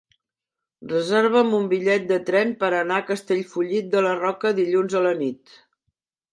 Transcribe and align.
Reserva'm 0.93 1.53
un 1.57 1.67
bitllet 1.73 2.07
de 2.13 2.17
tren 2.31 2.55
per 2.65 2.71
anar 2.79 2.99
a 3.03 3.07
Castellfollit 3.11 3.95
de 3.95 4.05
la 4.09 4.17
Roca 4.25 4.57
dilluns 4.65 5.01
a 5.03 5.07
la 5.11 5.17
nit. 5.25 5.59